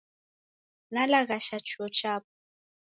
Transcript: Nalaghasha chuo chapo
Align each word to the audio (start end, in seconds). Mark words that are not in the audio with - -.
Nalaghasha 0.93 1.57
chuo 1.67 1.87
chapo 1.97 2.31